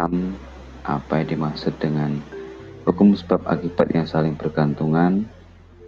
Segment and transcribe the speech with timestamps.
[0.00, 0.32] paham
[0.80, 2.24] apa yang dimaksud dengan
[2.88, 5.28] hukum sebab akibat yang saling bergantungan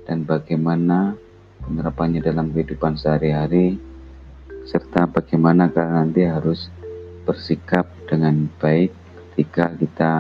[0.05, 1.17] dan bagaimana
[1.65, 3.81] penerapannya dalam kehidupan sehari-hari
[4.69, 6.69] serta bagaimana kalian nanti harus
[7.25, 8.93] bersikap dengan baik
[9.33, 10.13] ketika kita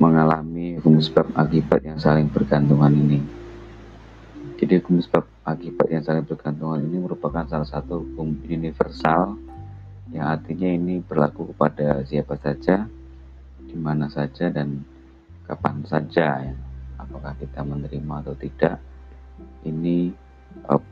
[0.00, 3.20] mengalami hukum sebab akibat yang saling bergantungan ini.
[4.56, 9.36] Jadi hukum sebab akibat yang saling bergantungan ini merupakan salah satu hukum universal
[10.12, 12.88] yang artinya ini berlaku kepada siapa saja,
[13.68, 14.84] di mana saja dan
[15.44, 16.56] kapan saja ya.
[16.98, 18.82] Apakah kita menerima atau tidak
[19.62, 20.10] ini
[20.66, 20.82] uh,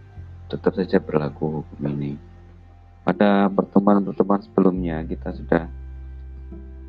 [0.46, 2.14] tetap saja berlaku hukum ini.
[3.02, 5.64] Pada pertemuan-pertemuan sebelumnya kita sudah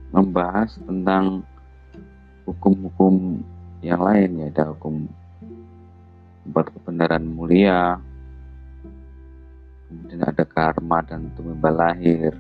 [0.10, 1.46] membahas tentang
[2.48, 3.44] hukum-hukum
[3.84, 5.06] yang lain ya ada hukum
[6.48, 8.00] empat kebenaran mulia
[9.88, 12.36] kemudian ada karma dan tumbuh lahir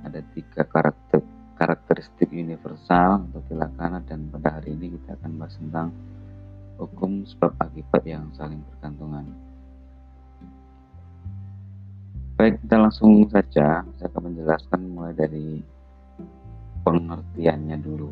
[0.00, 1.20] ada tiga karakter
[1.60, 5.92] karakteristik universal untuk kilakana dan pada hari ini kita akan bahas tentang
[6.80, 9.28] hukum sebab akibat yang saling bergantungan.
[12.40, 13.84] Baik, kita langsung saja.
[13.84, 15.60] Saya akan menjelaskan mulai dari
[16.80, 18.08] pengertiannya dulu.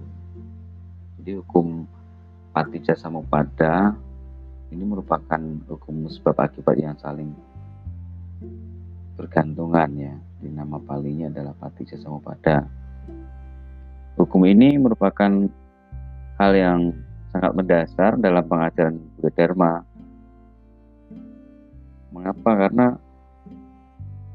[1.17, 1.89] Jadi hukum
[2.53, 3.97] patija samupada
[4.69, 5.41] ini merupakan
[5.73, 7.33] hukum sebab akibat yang saling
[9.19, 10.15] bergantungan ya.
[10.39, 12.63] Di nama palinya adalah patija samupada.
[14.15, 15.31] Hukum ini merupakan
[16.39, 16.95] hal yang
[17.35, 19.73] sangat mendasar dalam pengajaran Buddha Dharma.
[22.15, 22.51] Mengapa?
[22.67, 22.87] Karena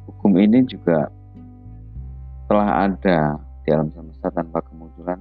[0.07, 1.07] hukum ini juga
[2.47, 5.19] telah ada di alam semesta tanpa kemunculan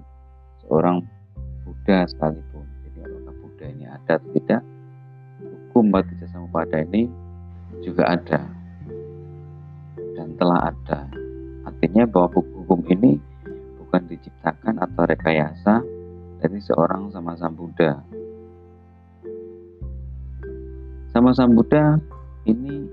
[0.66, 1.02] seorang
[1.62, 2.66] Buddha sekalipun.
[2.86, 4.62] Jadi apakah Buddha ini ada atau tidak?
[5.42, 7.08] Hukum Patija Samupada ini
[7.82, 8.61] juga ada
[10.22, 11.10] dan telah ada.
[11.66, 13.18] Artinya bahwa hukum ini
[13.82, 15.82] bukan diciptakan atau rekayasa
[16.38, 17.98] dari seorang sama Sang Buddha.
[21.10, 21.98] Sama Sang Buddha
[22.46, 22.86] ini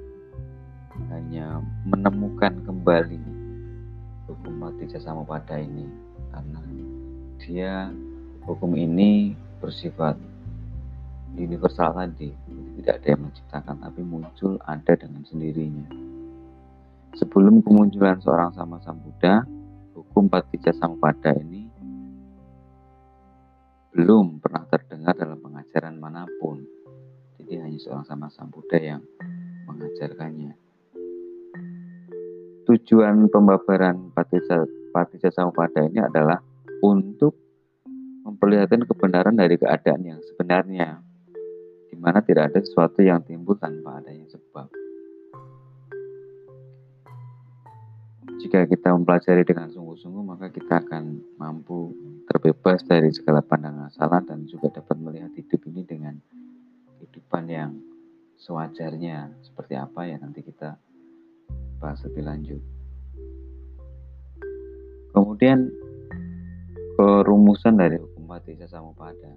[1.13, 3.21] hanya menemukan kembali
[4.25, 5.85] hukum mati sama pada ini
[6.33, 6.61] karena
[7.37, 7.93] dia
[8.49, 10.17] hukum ini bersifat
[11.37, 12.33] universal tadi
[12.81, 16.09] tidak ada yang menciptakan tapi muncul ada dengan sendirinya
[17.17, 19.45] sebelum kemunculan seorang sama Sang Buddha
[19.95, 21.69] hukum patija sampada ini
[23.99, 26.61] belum pernah terdengar dalam pengajaran mana pun.
[27.35, 29.01] Jadi hanya seorang sama sang Buddha yang
[29.65, 30.53] mengajarkannya.
[32.69, 36.37] Tujuan pembabaran patija, patija sampada ini adalah
[36.85, 37.33] untuk
[38.29, 41.01] memperlihatkan kebenaran dari keadaan yang sebenarnya,
[41.89, 44.69] di mana tidak ada sesuatu yang timbul tanpa adanya sebab.
[48.39, 51.91] Jika kita mempelajari dengan sungguh-sungguh, maka kita akan mampu
[52.23, 56.15] terbebas dari segala pandangan salah dan juga dapat melihat hidup ini dengan
[56.95, 57.75] kehidupan yang
[58.39, 60.79] sewajarnya seperti apa ya nanti kita
[61.83, 62.61] bahas lebih lanjut.
[65.11, 65.67] Kemudian
[66.95, 69.35] kerumusan dari hukum patisa samupada.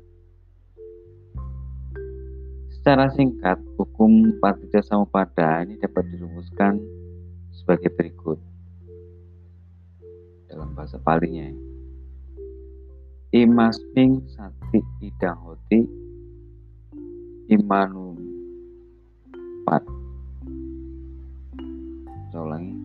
[2.70, 6.78] Secara singkat, hukum patisa samupada ini dapat dirumuskan
[7.50, 8.51] sebagai berikut
[10.52, 11.48] dalam bahasa palinya
[13.32, 15.80] imasming sati idang hoti
[17.49, 18.12] imanu
[19.64, 19.81] pat.
[22.28, 22.76] Saya ulangi.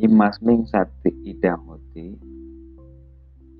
[0.00, 2.16] Imasming sati idang hoti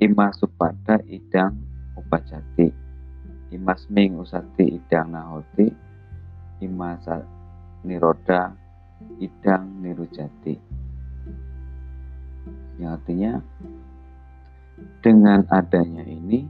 [0.00, 1.56] imasupada idang
[1.96, 2.69] upajati
[3.52, 5.69] imasming usati idang nahoti
[6.60, 7.25] imasa
[7.84, 8.52] niroda
[9.20, 10.75] idang nirujati
[12.76, 13.32] yang artinya
[15.00, 16.44] dengan adanya ini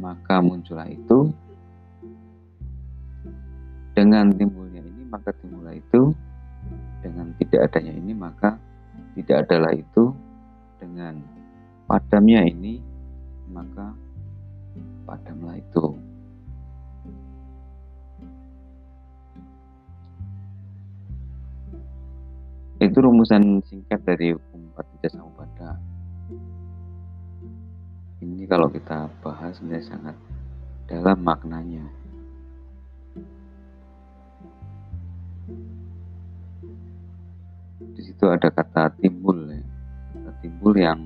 [0.00, 1.32] maka muncullah itu.
[3.96, 6.12] Dengan timbulnya ini maka timbullah itu.
[7.00, 8.56] Dengan tidak adanya ini maka
[9.16, 10.12] tidak adalah itu.
[10.80, 11.20] Dengan
[11.88, 12.80] padamnya ini
[13.52, 13.92] maka
[15.04, 15.84] padamlah itu.
[22.80, 25.12] Itu rumusan singkat dari hukum patija
[28.50, 30.16] kalau kita bahas sebenarnya sangat
[30.90, 31.86] dalam maknanya.
[37.94, 39.62] Di situ ada kata timbul ya.
[40.18, 40.98] Kata timbul yang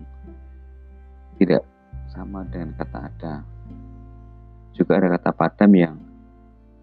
[1.37, 1.61] tidak
[2.09, 3.35] sama dengan kata ada.
[4.73, 6.01] Juga ada kata padam yang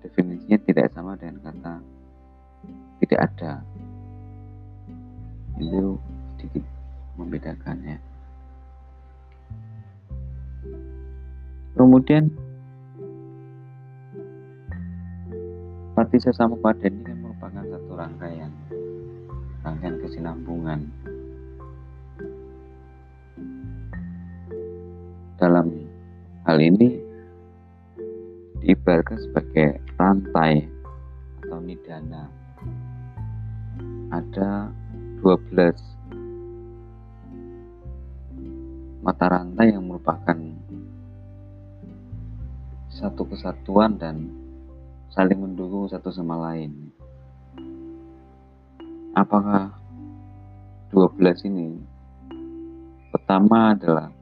[0.05, 1.81] definisinya tidak sama dengan kata
[3.01, 3.65] tidak ada.
[5.57, 5.97] Itu
[6.37, 6.61] sedikit
[7.17, 8.10] membedakannya.
[11.75, 12.27] Kemudian
[15.91, 18.51] Patisa Samupada ini kan merupakan satu rangkaian
[19.61, 20.79] rangkaian kesinambungan
[25.41, 25.73] dalam
[26.45, 27.01] hal ini
[28.61, 30.69] diibaratkan sebagai rantai
[31.41, 32.29] atau nidana.
[34.13, 34.69] Ada
[35.23, 35.91] 12
[39.01, 40.37] mata rantai yang merupakan
[43.01, 44.29] satu kesatuan dan
[45.09, 46.93] saling mendukung satu sama lain.
[49.17, 49.73] Apakah
[50.93, 51.81] 12 ini
[53.09, 54.13] pertama adalah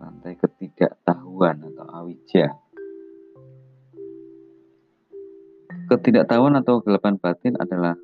[0.00, 2.56] rantai ketidaktahuan atau awija.
[5.84, 8.00] Ketidaktahuan atau kegelapan batin adalah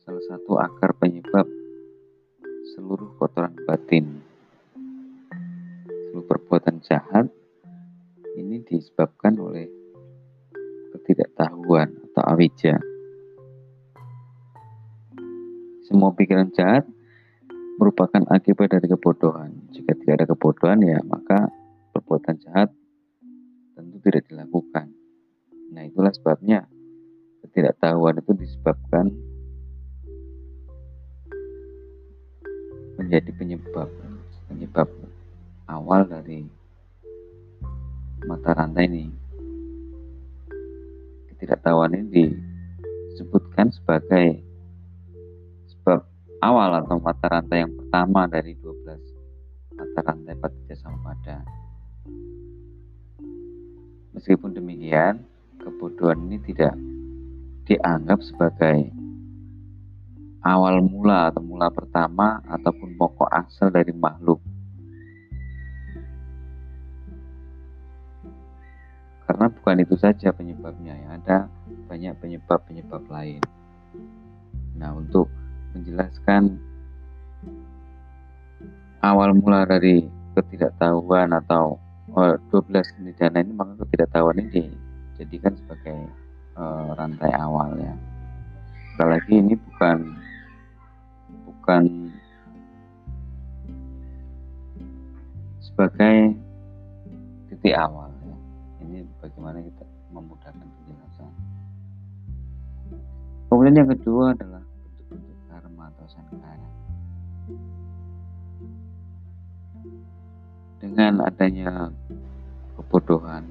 [0.00, 1.44] salah satu akar penyebab
[2.72, 4.24] seluruh kotoran batin.
[6.08, 7.28] Seluruh perbuatan jahat
[8.34, 9.70] ini disebabkan oleh
[10.94, 12.78] ketidaktahuan atau awija.
[15.86, 16.86] Semua pikiran jahat
[17.78, 19.54] merupakan akibat dari kebodohan.
[19.74, 21.50] Jika tidak ada kebodohan ya maka
[21.94, 22.70] perbuatan jahat
[23.74, 24.90] tentu tidak dilakukan.
[25.74, 26.66] Nah itulah sebabnya
[27.46, 29.10] ketidaktahuan itu disebabkan
[32.94, 33.90] menjadi penyebab
[34.46, 34.88] penyebab
[35.66, 36.46] awal dari
[38.44, 39.08] mata rantai ini.
[41.32, 42.28] Ketidaktahuan ini
[43.08, 44.44] disebutkan sebagai
[45.72, 46.04] sebab
[46.44, 51.40] awal atau mata rantai yang pertama dari 12 mata rantai patija sampada.
[54.12, 55.24] Meskipun demikian,
[55.64, 56.76] kebodohan ini tidak
[57.64, 58.92] dianggap sebagai
[60.44, 64.36] awal mula atau mula pertama ataupun pokok asal dari makhluk
[69.24, 71.36] Karena bukan itu saja penyebabnya, ya ada
[71.88, 73.40] banyak penyebab-penyebab lain.
[74.76, 75.32] Nah, untuk
[75.72, 76.60] menjelaskan
[79.00, 80.04] awal mula dari
[80.36, 81.80] ketidaktahuan atau
[82.14, 84.72] oh, 12 nidana ini maka ketidaktahuan ini
[85.14, 85.98] dijadikan sebagai
[86.56, 87.94] uh, rantai awal ya.
[88.94, 89.98] Sekali lagi ini bukan
[91.44, 91.82] bukan
[95.58, 96.38] sebagai
[97.50, 98.13] titik awal
[99.24, 101.32] bagaimana kita memudahkan penjelasan.
[103.48, 106.68] Kemudian yang kedua adalah bentuk-bentuk karma atau sankara.
[110.84, 111.88] Dengan adanya
[112.76, 113.48] kebodohan,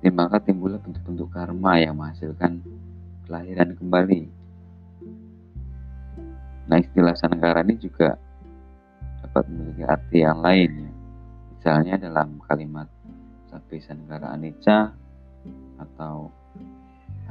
[0.00, 2.64] ini maka timbullah bentuk-bentuk karma yang menghasilkan
[3.28, 4.22] kelahiran kembali.
[6.72, 8.16] Nah istilah sankara ini juga
[9.20, 10.92] dapat memiliki arti yang lain ya.
[11.58, 12.88] Misalnya dalam kalimat
[13.48, 14.92] Sapi Sanegara Anicca
[15.80, 16.28] atau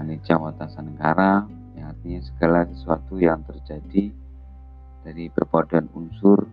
[0.01, 1.45] Anicca Wata Sanegara
[1.77, 4.09] yang artinya segala sesuatu yang terjadi
[5.05, 6.49] dari perpaduan unsur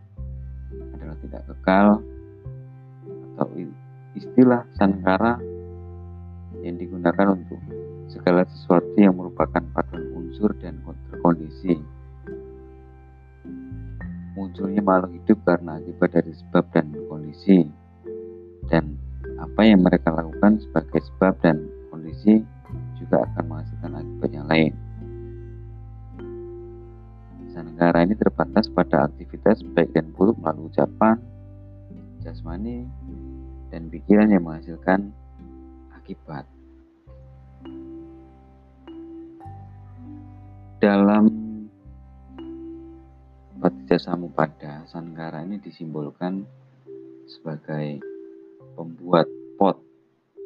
[0.94, 2.04] adalah tidak kekal
[3.34, 3.48] atau
[4.14, 5.40] istilah Sanegara
[6.60, 7.60] yang digunakan untuk
[8.08, 10.80] segala sesuatu yang merupakan paduan unsur dan
[11.10, 11.76] terkondisi
[14.34, 17.70] munculnya makhluk hidup karena akibat dari sebab dan kondisi
[18.66, 18.98] dan
[19.40, 22.42] apa yang mereka lakukan sebagai sebab dan kondisi
[22.98, 24.74] juga akan menghasilkan akibat yang lain.
[27.74, 31.18] negara ini terbatas pada aktivitas baik dan buruk melalui ucapan,
[32.22, 32.86] jasmani,
[33.74, 35.10] dan pikiran yang menghasilkan
[35.98, 36.46] akibat.
[40.78, 41.26] Dalam
[43.58, 46.46] Patija Samupada, Sanggara ini disimbolkan
[47.26, 48.13] sebagai
[48.74, 49.26] pembuat
[49.56, 49.78] pot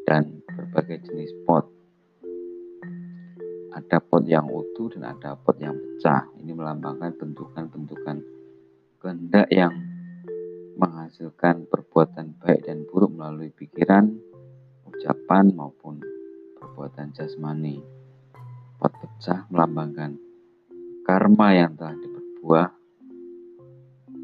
[0.04, 1.64] dan berbagai jenis pot.
[3.73, 6.28] Ada pot yang utuh dan ada pot yang pecah.
[6.40, 8.16] Ini melambangkan bentukan-bentukan
[9.00, 9.73] kehendak yang
[10.78, 14.08] menghasilkan perbuatan baik dan buruk melalui pikiran,
[14.87, 15.99] ucapan maupun
[16.56, 17.82] perbuatan jasmani.
[18.78, 20.14] Pot pecah melambangkan
[21.02, 22.68] karma yang telah diperbuah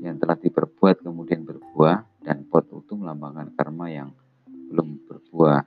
[0.04, 4.10] yang telah diperbuat kemudian berbuah dan pot utuh melambangkan karma yang
[4.72, 5.62] belum berbuah.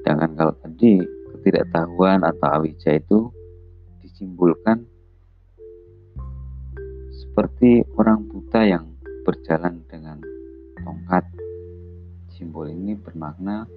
[0.00, 1.00] Sedangkan kalau tadi
[1.36, 3.28] ketidaktahuan atau awija itu
[4.00, 4.84] disimpulkan
[7.12, 8.84] seperti orang buta yang
[9.24, 10.20] berjalan dengan
[10.80, 11.24] tongkat.
[12.32, 13.68] Simbol ini bermakna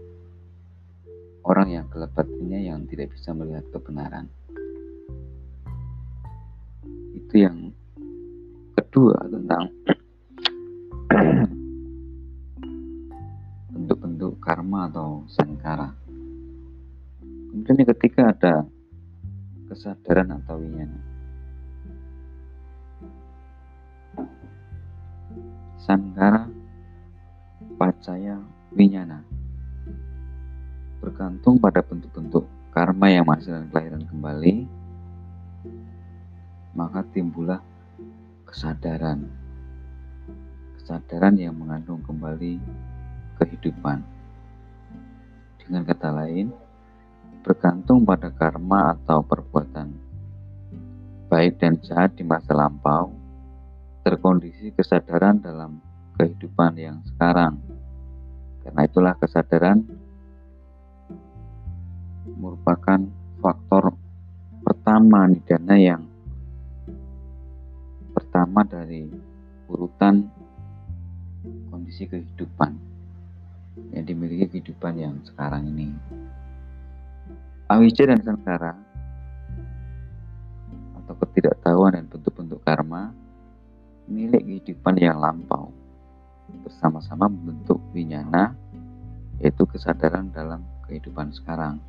[1.47, 4.27] orang yang gelap batinnya yang tidak bisa melihat kebenaran.
[7.27, 7.75] Itu yang
[8.79, 9.67] kedua tentang
[13.75, 15.91] bentuk-bentuk karma atau sankara.
[17.51, 18.63] Kemudian yang ketiga ada
[19.67, 20.99] kesadaran atau winyana.
[25.83, 26.47] Sankara
[27.75, 28.39] Pacaya
[28.71, 29.19] Winyana
[31.03, 34.76] bergantung pada bentuk-bentuk karma yang menghasilkan kelahiran kembali
[36.77, 37.57] maka timbullah
[38.45, 39.25] kesadaran.
[40.77, 42.61] Kesadaran yang mengandung kembali
[43.41, 44.05] kehidupan.
[45.57, 46.53] Dengan kata lain
[47.41, 49.89] bergantung pada karma atau perbuatan.
[51.27, 53.11] Baik dan jahat di masa lampau
[54.05, 55.83] terkondisi kesadaran dalam
[56.15, 57.59] kehidupan yang sekarang.
[58.63, 59.83] Karena itulah kesadaran
[62.37, 63.03] merupakan
[63.43, 63.91] faktor
[64.63, 66.06] pertama nidana yang
[68.37, 69.09] pertama dari
[69.65, 70.21] urutan
[71.73, 72.69] kondisi kehidupan
[73.97, 75.89] yang dimiliki kehidupan yang sekarang ini.
[77.65, 78.77] Awija dan Sankara
[81.01, 83.09] atau ketidaktahuan dan bentuk-bentuk karma
[84.05, 85.73] milik kehidupan yang lampau
[86.61, 88.53] bersama-sama membentuk winyana
[89.41, 91.81] yaitu kesadaran dalam kehidupan sekarang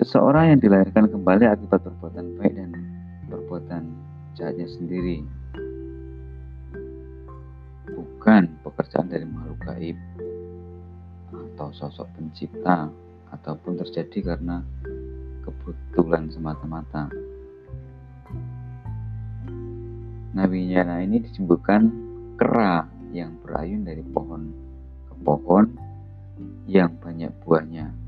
[0.00, 2.72] seseorang yang dilahirkan kembali akibat perbuatan baik dan
[3.28, 3.82] perbuatan
[4.32, 5.20] jahatnya sendiri
[7.92, 10.00] bukan pekerjaan dari makhluk gaib
[11.36, 12.88] atau sosok pencipta
[13.28, 14.64] ataupun terjadi karena
[15.44, 17.12] kebetulan semata-mata.
[20.32, 21.92] Nabi Nyana ini disebutkan
[22.40, 24.48] kera yang berayun dari pohon
[25.12, 25.76] ke pohon
[26.64, 27.99] yang banyak buahnya.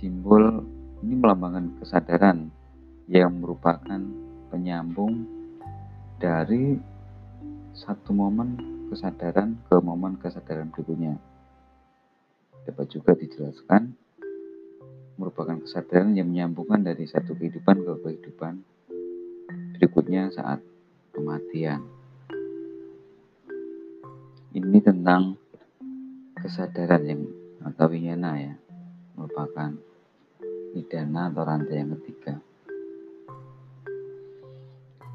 [0.00, 0.64] Simbol
[1.04, 2.48] ini melambangkan kesadaran
[3.04, 4.00] yang merupakan
[4.48, 5.28] penyambung
[6.16, 6.80] dari
[7.76, 8.56] satu momen
[8.88, 11.20] kesadaran ke momen kesadaran berikutnya.
[12.64, 13.92] Dapat juga dijelaskan
[15.20, 18.56] merupakan kesadaran yang menyambungkan dari satu kehidupan ke kehidupan
[19.76, 20.64] berikutnya saat
[21.12, 21.84] kematian.
[24.56, 25.36] Ini tentang
[26.40, 27.22] kesadaran yang
[27.68, 28.54] atau winyana ya,
[29.12, 29.89] merupakan
[30.74, 32.38] nidana atau rantai yang ketiga.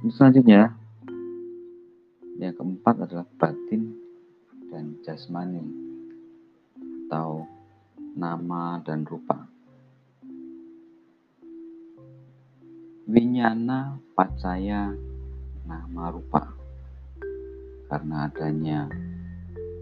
[0.06, 0.70] Selanjutnya,
[2.38, 3.96] yang keempat adalah batin
[4.70, 5.64] dan jasmani
[7.08, 7.48] atau
[8.14, 9.48] nama dan rupa.
[13.06, 14.90] Winyana Pacaya
[15.70, 16.42] Nama Rupa
[17.86, 18.90] Karena adanya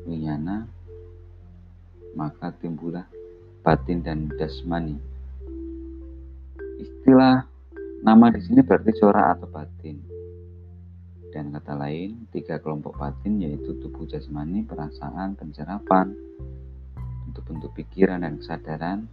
[0.03, 0.67] Winyana
[2.19, 3.07] Maka timbullah
[3.63, 5.12] batin dan dasmani
[6.83, 7.47] Istilah
[8.03, 9.95] nama di sini berarti corak atau batin.
[11.31, 16.11] Dan kata lain, tiga kelompok batin yaitu tubuh jasmani, perasaan, pencerapan,
[17.25, 19.07] bentuk-bentuk pikiran dan kesadaran,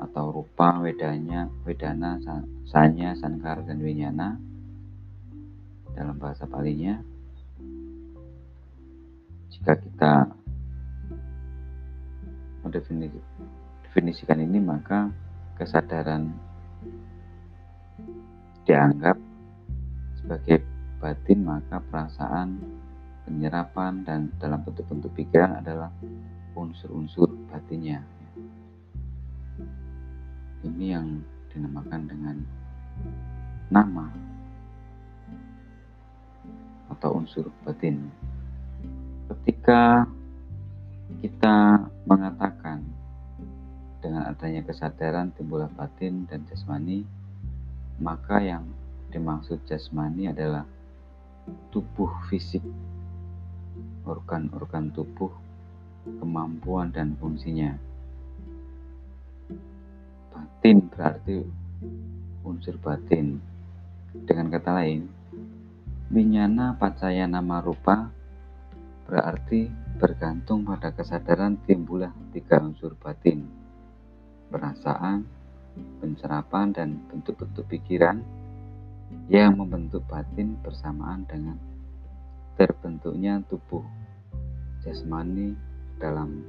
[0.00, 2.16] atau rupa wedanya wedana
[2.70, 4.38] sanya sankara dan winyana.
[5.90, 7.02] Dalam bahasa palinya
[9.50, 10.30] jika kita
[12.64, 15.10] mendefinisikan ini maka
[15.60, 16.32] kesadaran
[18.64, 19.20] dianggap
[20.16, 20.64] sebagai
[20.96, 22.56] batin maka perasaan
[23.28, 25.92] penyerapan dan dalam bentuk-bentuk pikiran adalah
[26.56, 28.00] unsur-unsur batinnya
[30.64, 31.20] ini yang
[31.52, 32.36] dinamakan dengan
[33.72, 34.06] nama
[36.92, 38.12] atau unsur batin.
[39.30, 40.04] Ketika
[41.24, 42.84] kita mengatakan
[44.00, 47.04] dengan adanya kesadaran timbullah batin dan jasmani,
[48.00, 48.64] maka yang
[49.12, 50.64] dimaksud jasmani adalah
[51.68, 52.64] tubuh fisik,
[54.08, 55.32] organ-organ tubuh,
[56.20, 57.90] kemampuan dan fungsinya
[60.60, 61.40] batin berarti
[62.44, 63.40] unsur batin.
[64.12, 65.08] Dengan kata lain,
[66.12, 68.12] winyana pacaya nama rupa
[69.08, 73.40] berarti bergantung pada kesadaran timbullah tiga unsur batin,
[74.50, 75.22] perasaan,
[76.02, 78.20] pencerapan dan bentuk-bentuk pikiran
[79.30, 81.56] yang membentuk batin bersamaan dengan
[82.58, 83.86] terbentuknya tubuh
[84.82, 85.54] jasmani
[86.02, 86.42] dalam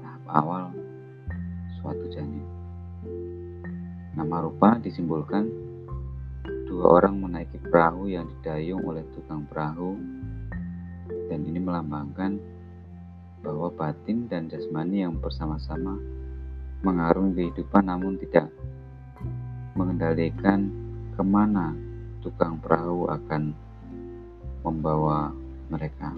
[0.00, 0.64] tahap awal
[1.82, 2.46] suatu janin.
[4.16, 5.44] Nama rupa disimbolkan
[6.70, 9.98] dua orang menaiki perahu yang didayung oleh tukang perahu
[11.28, 12.38] dan ini melambangkan
[13.42, 15.94] bahwa batin dan jasmani yang bersama-sama
[16.84, 18.52] mengarungi kehidupan namun tidak
[19.76, 20.72] mengendalikan
[21.16, 21.72] ke mana
[22.24, 23.54] tukang perahu akan
[24.66, 25.30] membawa
[25.70, 26.10] mereka.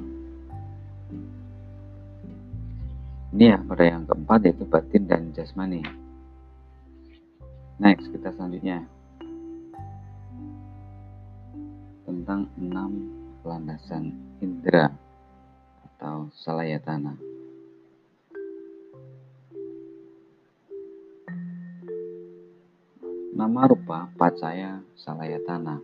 [3.28, 5.84] Ini ya pada yang keempat yaitu batin dan jasmani.
[7.78, 8.88] Next kita selanjutnya
[12.08, 12.90] tentang enam
[13.44, 14.88] landasan indera
[15.84, 17.37] atau salayatana.
[23.38, 25.78] Nama rupa pacaya salayatana.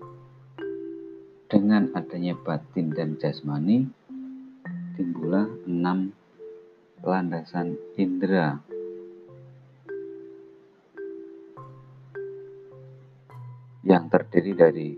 [1.46, 3.86] Dengan adanya batin dan jasmani,
[4.98, 6.10] timbullah enam
[6.98, 8.58] landasan indera
[13.86, 14.90] yang terdiri dari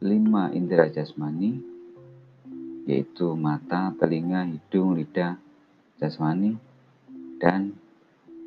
[0.00, 1.60] lima indera jasmani
[2.88, 5.36] yaitu mata, telinga, hidung, lidah,
[6.00, 6.56] jasmani
[7.36, 7.76] dan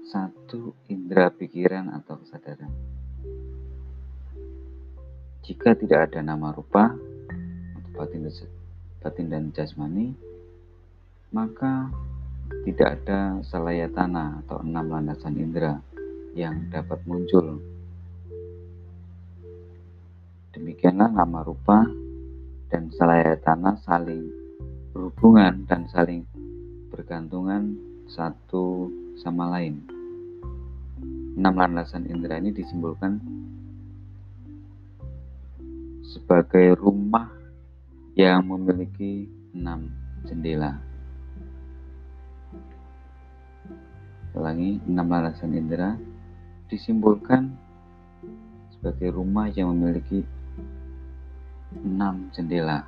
[0.10, 2.74] satu indera pikiran atau kesadaran.
[5.46, 6.98] Jika tidak ada nama rupa
[7.78, 8.26] atau batin,
[9.02, 10.18] batin dan jasmani,
[11.30, 11.94] maka
[12.66, 15.78] tidak ada salaya tanah atau enam landasan indera
[16.34, 17.62] yang dapat muncul.
[20.58, 21.86] Demikianlah nama rupa
[22.74, 24.26] dan salaya tanah saling
[24.90, 26.26] berhubungan dan saling
[26.90, 27.78] bergantungan
[28.10, 28.90] satu
[29.22, 29.99] sama lain.
[31.38, 33.20] Enam landasan indera ini disimbolkan
[36.02, 37.30] sebagai rumah
[38.18, 39.90] yang memiliki enam
[40.26, 40.82] jendela.
[44.34, 45.94] Ulangi, enam landasan indera
[46.70, 47.54] disimbolkan
[48.74, 50.24] sebagai rumah yang memiliki
[51.84, 52.86] enam jendela.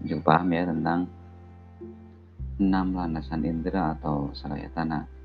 [0.00, 1.00] Juga paham ya tentang
[2.60, 5.19] enam landasan indera atau salaya tanah.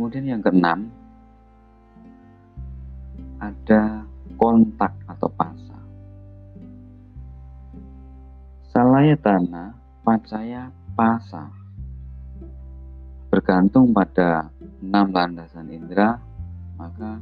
[0.00, 0.88] Kemudian yang keenam
[3.36, 4.00] ada
[4.40, 5.52] kontak atau pas.
[8.72, 11.52] Salaya tanah, pacaya pasa.
[13.28, 14.48] Bergantung pada
[14.80, 16.16] enam landasan indera,
[16.80, 17.20] maka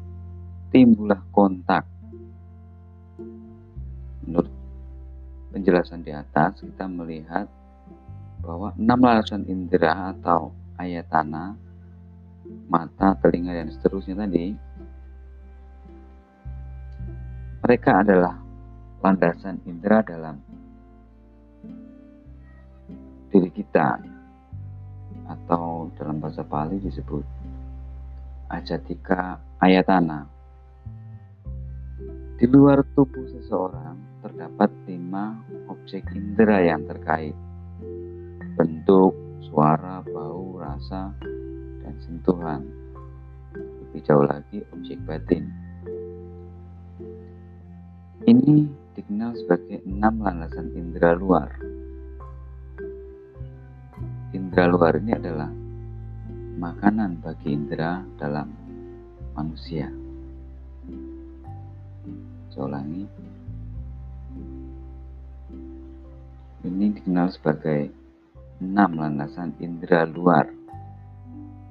[0.70, 1.82] timbullah kontak.
[4.22, 4.54] Menurut
[5.50, 7.50] penjelasan di atas, kita melihat
[8.38, 11.58] bahwa enam landasan indera atau ayatana,
[12.68, 14.52] mata, telinga, dan seterusnya tadi,
[17.64, 18.36] mereka adalah
[19.02, 20.36] landasan indera dalam
[23.28, 24.00] diri kita
[25.28, 27.24] atau dalam bahasa Pali disebut
[28.48, 30.24] ajatika ayatana.
[32.38, 35.36] Di luar tubuh seseorang terdapat lima
[35.68, 37.34] objek indera yang terkait.
[38.56, 39.14] Bentuk,
[39.50, 41.14] suara, bau, rasa,
[42.04, 42.66] sentuhan.
[43.54, 45.48] Lebih jauh lagi objek batin.
[48.28, 48.66] Ini
[48.98, 51.68] dikenal sebagai enam landasan indera luar
[54.36, 55.48] indera luar ini adalah
[56.60, 58.52] makanan bagi indera dalam
[59.32, 59.88] manusia.
[62.52, 63.04] Saya ulangi.
[66.66, 67.88] Ini dikenal sebagai
[68.60, 70.57] enam landasan indera luar.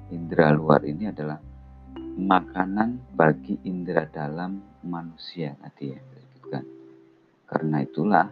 [0.08, 1.38] Indera luar ini adalah
[2.18, 6.64] makanan bagi indera dalam manusia tadi ya disebutkan.
[7.48, 8.26] Karena itulah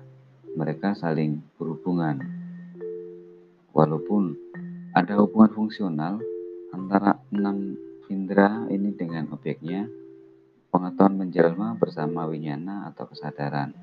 [0.57, 2.47] mereka saling berhubungan
[3.77, 4.33] Walaupun
[4.97, 6.17] ada hubungan fungsional
[6.73, 7.77] antara enam
[8.09, 9.85] indera ini dengan objeknya,
[10.73, 13.77] pengetahuan menjelma bersama winyana atau kesadaran.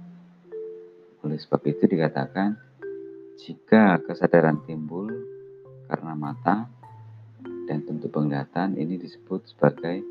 [1.21, 2.57] Oleh sebab itu dikatakan,
[3.37, 5.13] jika kesadaran timbul
[5.85, 6.73] karena mata
[7.63, 10.03] dan tentu penglihatan ini disebut sebagai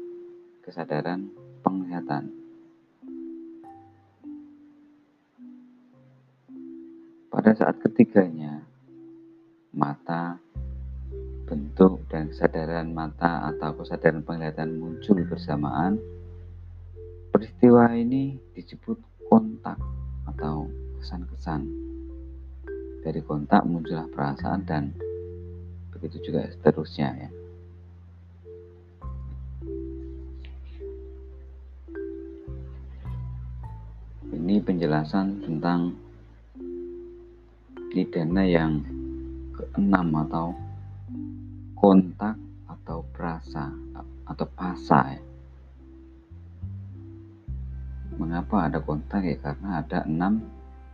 [0.65, 1.29] kesadaran
[1.61, 2.33] penglihatan.
[7.33, 8.61] Pada saat ketiganya,
[9.73, 10.37] mata,
[11.49, 15.97] bentuk dan kesadaran mata atau kesadaran penglihatan muncul bersamaan,
[17.33, 19.81] peristiwa ini disebut kontak
[20.29, 20.69] atau
[21.01, 21.93] kesan-kesan.
[23.03, 24.95] dari kontak muncullah perasaan dan
[25.91, 27.42] begitu juga seterusnya ya
[34.43, 35.95] ini penjelasan tentang
[37.95, 38.83] nidana yang
[39.55, 40.51] keenam atau
[41.79, 42.35] kontak
[42.67, 43.71] atau perasa
[44.27, 45.23] atau pasa ya.
[48.19, 49.39] Mengapa ada kontak ya?
[49.39, 50.43] Karena ada enam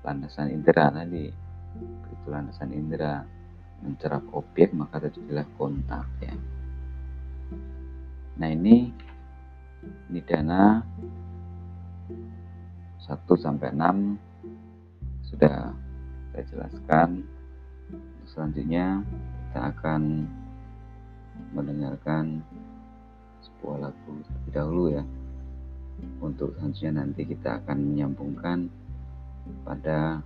[0.05, 1.33] landasan indera tadi.
[2.05, 3.25] Begitu landasan indera
[3.81, 6.37] mencerap objek maka terjadilah kontak ya.
[8.45, 8.93] Nah ini
[10.13, 10.85] nidana
[13.09, 15.73] 1 sampai 6 sudah
[16.33, 17.25] saya jelaskan.
[18.29, 19.01] Selanjutnya
[19.49, 20.29] kita akan
[21.57, 22.44] mendengarkan
[23.40, 25.05] sebuah lagu terlebih dahulu ya.
[26.21, 28.68] Untuk selanjutnya nanti kita akan menyambungkan
[29.64, 30.21] pada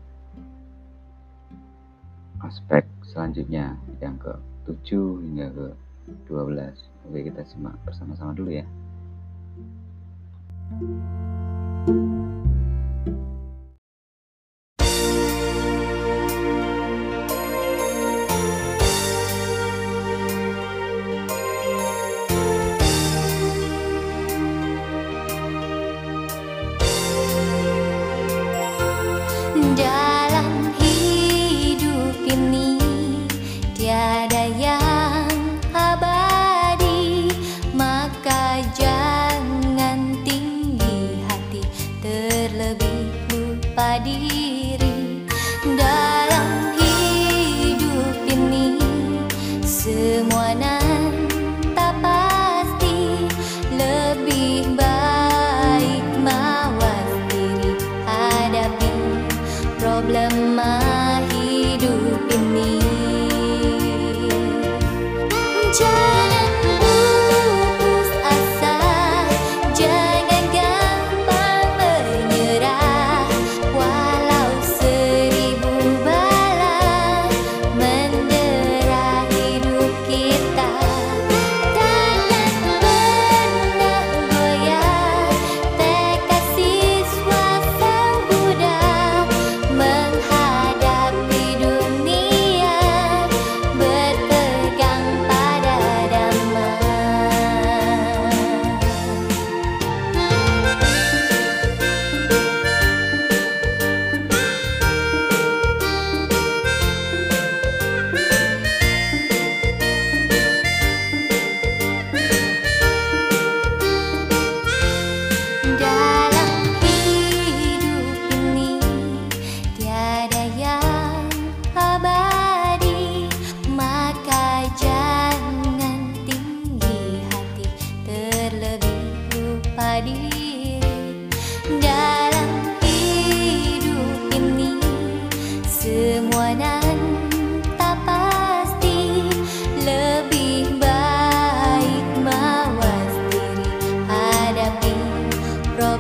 [2.43, 4.35] aspek selanjutnya yang ke
[4.67, 5.67] 7 hingga ke
[6.27, 6.75] 12.
[7.09, 8.67] Oke, kita simak bersama-sama dulu ya.
[10.73, 12.42] thank you
[13.05, 13.32] dalam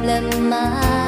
[0.02, 1.01] 了吗